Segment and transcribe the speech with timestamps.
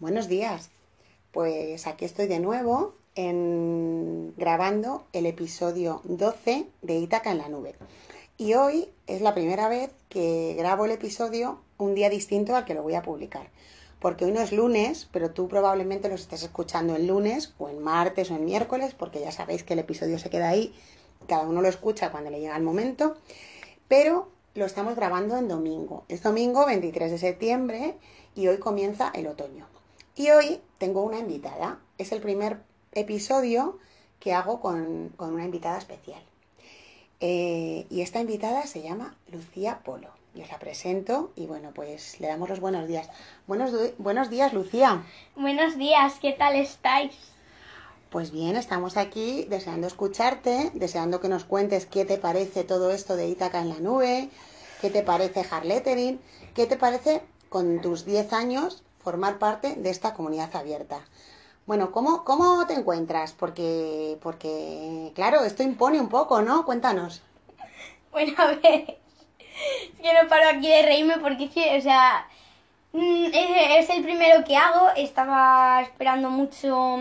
[0.00, 0.70] Buenos días.
[1.30, 4.32] Pues aquí estoy de nuevo en...
[4.38, 7.74] grabando el episodio 12 de Ítaca en la nube.
[8.38, 12.72] Y hoy es la primera vez que grabo el episodio un día distinto al que
[12.72, 13.50] lo voy a publicar.
[13.98, 17.82] Porque hoy no es lunes, pero tú probablemente lo estés escuchando el lunes o en
[17.82, 20.74] martes o en miércoles, porque ya sabéis que el episodio se queda ahí,
[21.28, 23.16] cada uno lo escucha cuando le llega el momento.
[23.86, 26.06] Pero lo estamos grabando en domingo.
[26.08, 27.96] Es domingo 23 de septiembre
[28.34, 29.66] y hoy comienza el otoño.
[30.20, 31.78] Y hoy tengo una invitada.
[31.96, 32.58] Es el primer
[32.92, 33.78] episodio
[34.18, 36.20] que hago con, una invitada especial.
[37.20, 40.10] Eh, y esta invitada se llama Lucía Polo.
[40.34, 43.08] Y os la presento y bueno, pues le damos los buenos días.
[43.46, 45.06] Buenos, buenos días, Lucía.
[45.36, 47.14] Buenos días, ¿qué tal estáis?
[48.10, 53.16] Pues bien, estamos aquí deseando escucharte, deseando que nos cuentes qué te parece todo esto
[53.16, 54.28] de Ítaca en la nube,
[54.82, 56.20] qué te parece Harlettering,
[56.54, 61.00] qué te parece con tus 10 años formar parte de esta comunidad abierta.
[61.66, 63.32] Bueno, ¿cómo, cómo te encuentras?
[63.32, 66.64] Porque, porque, claro, esto impone un poco, ¿no?
[66.64, 67.22] Cuéntanos.
[68.12, 68.98] Bueno, a ver,
[70.02, 72.26] no paro aquí de reírme porque es o sea,
[72.92, 76.98] mm, es, es el primero que hago, estaba esperando mucho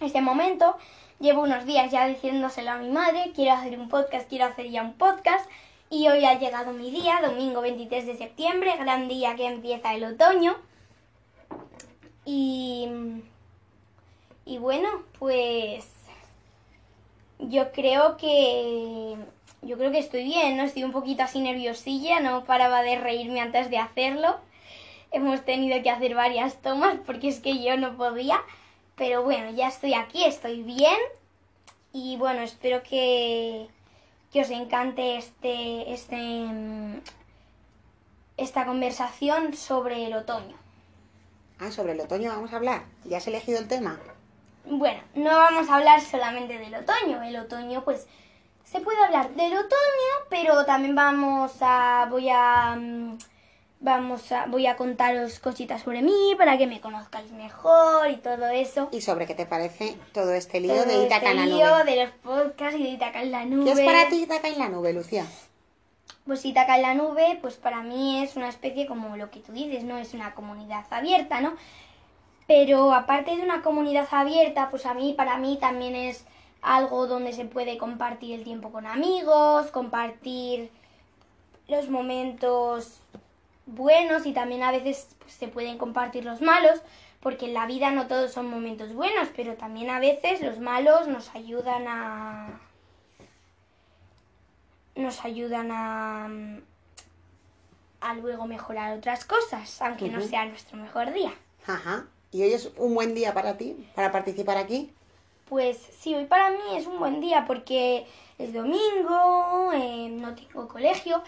[0.00, 0.76] este momento.
[1.20, 4.82] Llevo unos días ya diciéndoselo a mi madre, quiero hacer un podcast, quiero hacer ya
[4.82, 5.48] un podcast.
[5.88, 10.04] Y hoy ha llegado mi día, domingo 23 de septiembre, gran día que empieza el
[10.04, 10.56] otoño.
[12.24, 12.88] Y,
[14.44, 15.90] y bueno, pues
[17.38, 19.16] yo creo que
[19.62, 20.62] yo creo que estoy bien, ¿no?
[20.64, 24.36] Estoy un poquito así nerviosilla, no paraba de reírme antes de hacerlo.
[25.10, 28.42] Hemos tenido que hacer varias tomas porque es que yo no podía.
[28.96, 30.96] Pero bueno, ya estoy aquí, estoy bien.
[31.92, 33.68] Y bueno, espero que,
[34.32, 37.00] que os encante este, este, mm,
[38.36, 40.63] esta conversación sobre el otoño.
[41.58, 42.82] Ah, sobre el otoño vamos a hablar.
[43.04, 43.98] ¿Ya has elegido el tema?
[44.66, 47.22] Bueno, no vamos a hablar solamente del otoño.
[47.22, 48.06] El otoño, pues,
[48.64, 52.06] se puede hablar del otoño, pero también vamos a...
[52.10, 52.76] voy a...
[52.76, 53.18] Mm,
[53.84, 58.46] vamos a, voy a contaros cositas sobre mí para que me conozcáis mejor y todo
[58.48, 58.88] eso.
[58.90, 61.54] ¿Y sobre qué te parece todo este lío de este Itaca en la nube?
[61.54, 63.64] lío de los podcasts y de Itaca en la nube.
[63.64, 65.26] ¿Qué es para ti Itaca en la nube, Lucía?
[66.26, 69.52] Pues Itaca en la nube, pues para mí es una especie como lo que tú
[69.52, 69.98] dices, ¿no?
[69.98, 71.54] Es una comunidad abierta, ¿no?
[72.46, 76.26] Pero aparte de una comunidad abierta, pues a mí, para mí también es
[76.62, 80.70] algo donde se puede compartir el tiempo con amigos, compartir
[81.68, 83.00] los momentos
[83.66, 86.80] buenos y también a veces pues, se pueden compartir los malos,
[87.20, 91.06] porque en la vida no todos son momentos buenos, pero también a veces los malos
[91.06, 92.60] nos ayudan a
[94.94, 96.28] nos ayudan a
[98.04, 101.32] a luego mejorar otras cosas, aunque no sea nuestro mejor día.
[101.66, 102.06] Ajá.
[102.32, 104.92] ¿Y hoy es un buen día para ti, para participar aquí?
[105.48, 108.06] Pues sí, hoy para mí es un buen día porque
[108.38, 111.22] es domingo, eh, no tengo colegio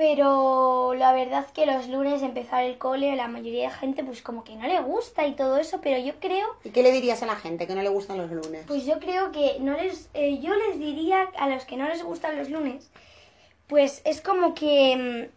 [0.00, 4.44] pero la verdad que los lunes empezar el cole, la mayoría de gente pues como
[4.44, 6.56] que no le gusta y todo eso, pero yo creo...
[6.64, 8.64] ¿Y qué le dirías a la gente que no le gustan los lunes?
[8.66, 10.08] Pues yo creo que no les...
[10.14, 12.88] Eh, yo les diría a los que no les gustan los lunes,
[13.66, 15.28] pues es como que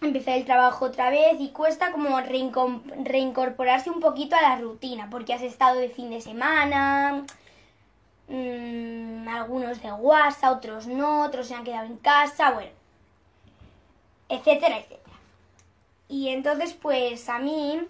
[0.00, 5.10] mm, empezar el trabajo otra vez y cuesta como reincorporarse un poquito a la rutina,
[5.12, 7.22] porque has estado de fin de semana,
[8.26, 12.81] mmm, algunos de WhatsApp, otros no, otros se han quedado en casa, bueno
[14.32, 15.16] etcétera, etcétera.
[16.08, 17.80] Y entonces, pues a mí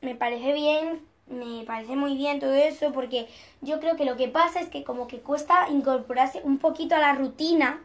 [0.00, 3.28] me parece bien, me parece muy bien todo eso, porque
[3.60, 7.00] yo creo que lo que pasa es que como que cuesta incorporarse un poquito a
[7.00, 7.80] la rutina.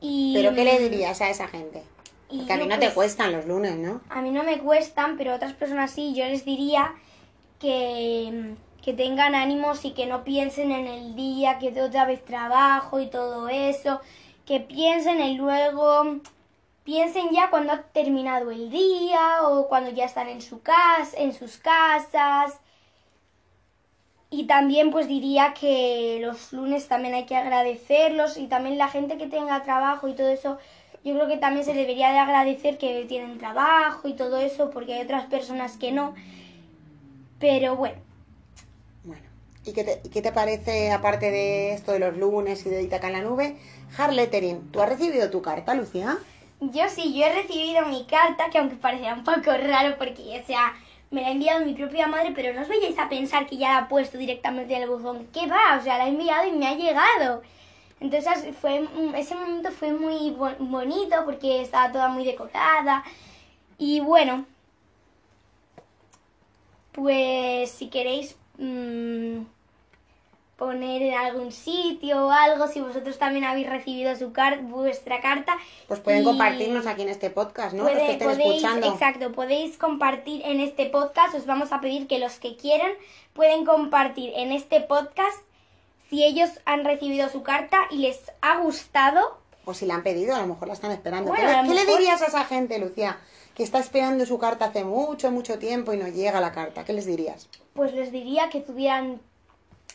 [0.00, 1.82] Y, ¿Pero qué le dirías a esa gente?
[2.28, 4.00] Porque a mí no te pues, cuestan los lunes, ¿no?
[4.08, 6.14] A mí no me cuestan, pero a otras personas sí.
[6.14, 6.94] Yo les diría
[7.60, 12.98] que, que tengan ánimos y que no piensen en el día, que otra vez trabajo
[12.98, 14.00] y todo eso.
[14.46, 16.20] Que piensen en luego
[16.84, 21.32] piensen ya cuando ha terminado el día o cuando ya están en su casa, en
[21.32, 22.60] sus casas.
[24.30, 29.16] Y también pues diría que los lunes también hay que agradecerlos y también la gente
[29.16, 30.58] que tenga trabajo y todo eso,
[31.04, 34.94] yo creo que también se debería de agradecer que tienen trabajo y todo eso porque
[34.94, 36.14] hay otras personas que no.
[37.38, 37.96] Pero bueno.
[39.04, 39.22] Bueno,
[39.64, 43.06] ¿y qué te, qué te parece aparte de esto de los lunes y de Itaca
[43.06, 43.56] en la nube?
[43.96, 46.18] Harlettering, ¿tú has recibido tu carta, Lucía?
[46.60, 50.46] Yo sí, yo he recibido mi carta, que aunque parecerá un poco raro porque, o
[50.46, 50.74] sea,
[51.10, 53.72] me la ha enviado mi propia madre, pero no os vayáis a pensar que ya
[53.72, 55.26] la ha puesto directamente en el buzón.
[55.32, 55.78] ¿Qué va?
[55.78, 57.42] O sea, la ha enviado y me ha llegado.
[58.00, 58.86] Entonces fue,
[59.16, 63.04] ese momento fue muy bonito porque estaba toda muy decorada.
[63.78, 64.44] Y bueno,
[66.92, 69.40] pues si queréis mm,
[70.56, 75.56] poner en algún sitio o algo, si vosotros también habéis recibido su car vuestra carta.
[75.88, 77.82] Pues pueden y compartirnos aquí en este podcast, ¿no?
[77.84, 78.86] los que puede- estén podéis, escuchando.
[78.92, 81.34] exacto, podéis compartir en este podcast.
[81.34, 82.92] Os vamos a pedir que los que quieran
[83.32, 85.38] pueden compartir en este podcast
[86.08, 89.38] si ellos han recibido su carta y les ha gustado.
[89.64, 91.30] O si la han pedido, a lo mejor la están esperando.
[91.30, 93.18] Bueno, ¿Qué, le- dirías a esa gente, Lucía,
[93.54, 96.84] que está esperando su carta hace mucho, mucho tiempo y no llega la carta?
[96.84, 97.48] ¿Qué les dirías?
[97.72, 99.20] Pues les diría que tuvieran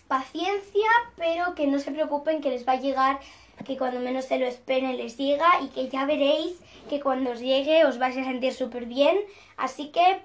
[0.08, 3.20] paciencia, pero que no se preocupen que les va a llegar,
[3.66, 6.60] que cuando menos se lo esperen les llega y que ya veréis
[6.90, 9.18] que cuando os llegue os vais a sentir súper bien.
[9.58, 10.22] Así que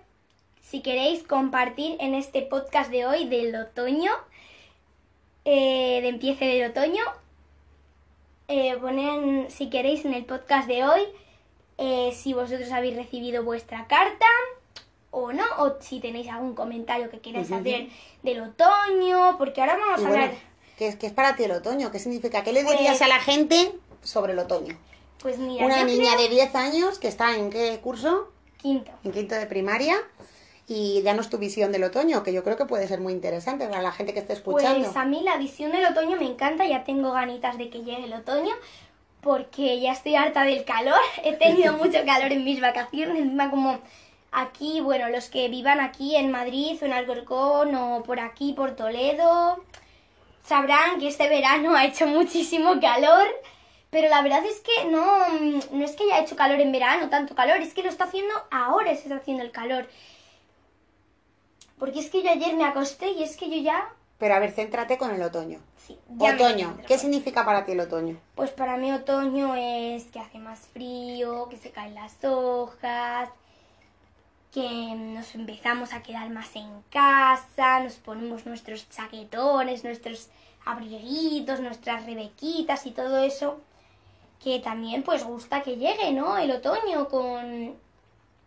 [0.62, 4.12] si queréis compartir en este podcast de hoy del otoño,
[5.44, 7.04] eh, de empiece del otoño,
[8.48, 11.02] eh, ponen, si queréis, en el podcast de hoy,
[11.76, 14.26] eh, si vosotros habéis recibido vuestra carta
[15.14, 17.88] o no, o si tenéis algún comentario que queráis hacer
[18.22, 20.38] del otoño, porque ahora vamos Y a bueno, hablar,
[20.76, 21.90] ¿qué es, qué es para ti el otoño?
[21.92, 22.42] ¿Qué significa?
[22.42, 23.72] ¿Qué le Pues- dirías a la gente
[24.02, 24.76] sobre el otoño?
[25.22, 28.30] pues mira, Una niña creo- de 10 años que está en qué curso?
[28.60, 28.90] quinto.
[29.04, 29.96] En quinto de primaria.
[30.66, 33.82] Y danos tu visión del otoño, que yo creo que puede ser muy interesante para
[33.82, 34.82] la gente que esté escuchando.
[34.84, 38.04] Pues a mí la visión del otoño me encanta, ya tengo ganitas de que llegue
[38.04, 38.54] el otoño,
[39.20, 43.78] porque ya estoy harta del calor, he tenido mucho calor en mis vacaciones, encima como
[44.34, 48.76] aquí, bueno, los que vivan aquí en Madrid o en Alcorcón o por aquí, por
[48.76, 49.64] Toledo,
[50.44, 53.26] sabrán que este verano ha hecho muchísimo calor,
[53.90, 55.28] pero la verdad es que no,
[55.70, 58.34] no es que haya hecho calor en verano, tanto calor, es que lo está haciendo
[58.50, 59.88] ahora, se está haciendo el calor.
[61.78, 63.88] Porque es que yo ayer me acosté y es que yo ya
[64.18, 65.60] Pero a ver, céntrate con el otoño.
[65.76, 66.78] Sí, Otoño.
[66.86, 68.16] ¿qué significa para ti el otoño?
[68.34, 73.28] Pues para mí otoño es que hace más frío, que se caen las hojas,
[74.54, 80.28] que nos empezamos a quedar más en casa, nos ponemos nuestros chaquetones, nuestros
[80.64, 83.60] abriguitos, nuestras rebequitas y todo eso,
[84.42, 86.38] que también pues gusta que llegue, ¿no?
[86.38, 87.74] El otoño con,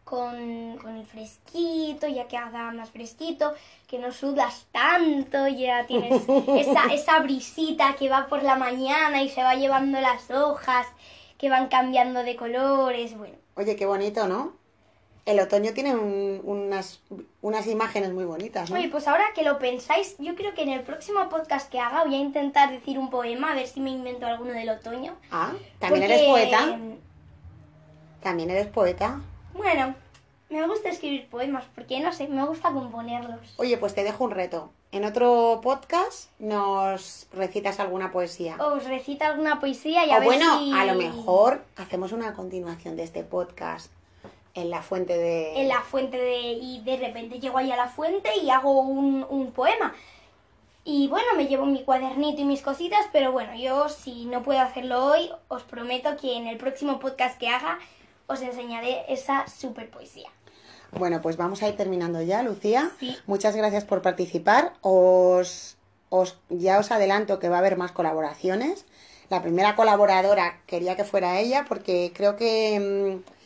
[0.05, 3.53] con, con el fresquito, ya que haga más fresquito,
[3.85, 9.27] que no sudas tanto, ya tienes esa, esa brisita que va por la mañana y
[9.27, 10.87] se va llevando las hojas,
[11.37, 13.35] que van cambiando de colores, bueno.
[13.55, 14.53] Oye, qué bonito, ¿no?
[15.27, 17.01] El otoño tiene un- unas,
[17.41, 18.77] unas imágenes muy bonitas, ¿no?
[18.77, 22.05] Oye, pues ahora que lo pensáis, yo creo que en el próximo podcast que haga
[22.05, 25.15] voy a intentar decir un poema, a ver si me invento alguno del otoño.
[25.29, 26.79] Ah, también Porque, eres poeta.
[28.23, 29.19] También eres poeta.
[29.53, 29.95] Bueno,
[30.49, 33.53] me gusta escribir poemas, porque no sé, me gusta componerlos.
[33.57, 34.71] Oye, pues te dejo un reto.
[34.93, 38.55] En otro podcast nos recitas alguna poesía.
[38.57, 40.71] Os recita alguna poesía y a ver bueno, si...
[40.73, 43.91] a lo mejor hacemos una continuación de este podcast
[44.57, 45.61] en la fuente de...
[45.61, 49.25] en la fuente de y de repente llego ahí a la fuente y hago un,
[49.29, 49.93] un poema.
[50.83, 54.61] Y bueno, me llevo mi cuadernito y mis cositas, pero bueno, yo si no puedo
[54.61, 57.77] hacerlo hoy, os prometo que en el próximo podcast que haga
[58.25, 60.29] os enseñaré esa super poesía.
[60.91, 62.89] Bueno, pues vamos a ir terminando ya, Lucía.
[62.99, 63.15] Sí.
[63.25, 64.73] Muchas gracias por participar.
[64.81, 65.77] Os,
[66.09, 68.85] os, ya os adelanto que va a haber más colaboraciones.
[69.29, 72.79] La primera colaboradora quería que fuera ella porque creo que
[73.19, 73.36] mm,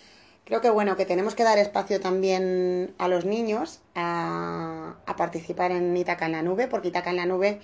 [0.45, 5.71] creo que bueno que tenemos que dar espacio también a los niños a, a participar
[5.71, 7.59] en Itaca en la nube porque Itaca en la nube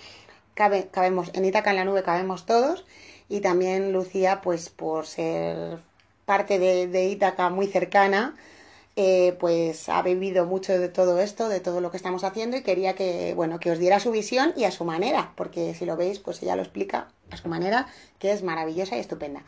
[0.54, 2.86] cabe, cabemos en Itaca en la nube cabemos todos
[3.30, 5.80] y también Lucía pues por ser
[6.26, 8.36] parte de, de Ítaca muy cercana
[9.00, 12.64] eh, pues ha vivido mucho de todo esto, de todo lo que estamos haciendo y
[12.64, 15.96] quería que, bueno, que os diera su visión y a su manera, porque si lo
[15.96, 17.88] veis, pues ella lo explica a su manera,
[18.18, 19.44] que es maravillosa y estupenda.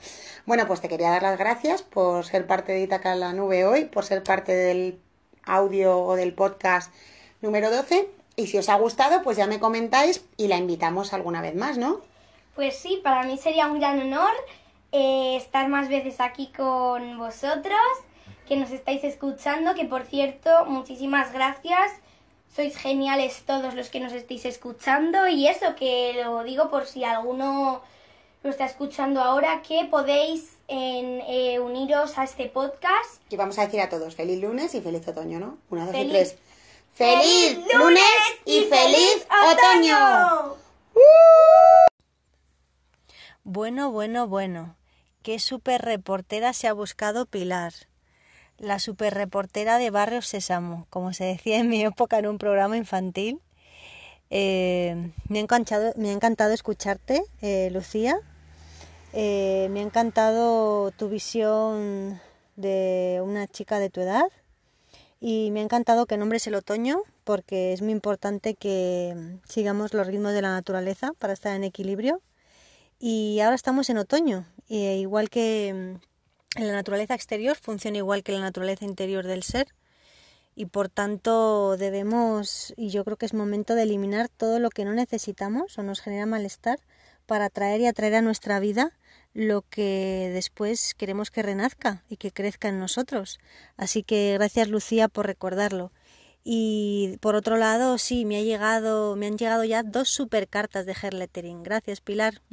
[0.45, 3.85] Bueno, pues te quería dar las gracias por ser parte de Itaca la Nube hoy,
[3.85, 4.99] por ser parte del
[5.45, 6.93] audio o del podcast
[7.41, 11.41] número 12 y si os ha gustado, pues ya me comentáis y la invitamos alguna
[11.41, 12.01] vez más, ¿no?
[12.55, 14.31] Pues sí, para mí sería un gran honor
[14.91, 17.79] eh, estar más veces aquí con vosotros,
[18.49, 21.91] que nos estáis escuchando, que por cierto, muchísimas gracias.
[22.53, 27.03] Sois geniales todos los que nos estáis escuchando y eso que lo digo por si
[27.05, 27.81] alguno
[28.41, 33.21] lo está escuchando ahora, que podéis en, eh, uniros a este podcast.
[33.29, 35.57] Y vamos a decir a todos feliz lunes y feliz otoño, ¿no?
[35.69, 36.37] Una, dos y Feliz- tres.
[36.91, 38.03] ¡Feliz lunes
[38.45, 40.55] y feliz otoño!
[43.43, 44.75] Bueno, bueno, bueno.
[45.21, 47.73] Qué super reportera se ha buscado Pilar.
[48.59, 52.75] La super reportera de Barrio Sésamo, como se decía en mi época en un programa
[52.75, 53.39] infantil.
[54.29, 58.19] Eh, me, ha encantado, me ha encantado escucharte, eh, Lucía.
[59.13, 62.19] Eh, me ha encantado tu visión
[62.57, 64.25] de una chica de tu edad.
[65.21, 69.15] y me ha encantado que nombres el otoño porque es muy importante que
[69.47, 72.21] sigamos los ritmos de la naturaleza para estar en equilibrio.
[72.99, 75.97] Y ahora estamos en otoño, igual que
[76.55, 79.67] la naturaleza exterior funciona igual que la naturaleza interior del ser
[80.55, 84.83] y por tanto debemos, y yo creo que es momento de eliminar todo lo que
[84.83, 86.79] no necesitamos o nos genera malestar
[87.25, 88.91] para atraer y atraer a nuestra vida
[89.33, 93.39] lo que después queremos que renazca y que crezca en nosotros.
[93.77, 95.93] Así que gracias Lucía por recordarlo.
[96.43, 100.85] Y por otro lado, sí, me ha llegado, me han llegado ya dos super cartas
[100.85, 101.63] de Hair Lettering.
[101.63, 102.41] Gracias, Pilar.